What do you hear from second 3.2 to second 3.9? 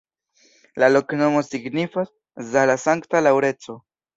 Laŭrenco.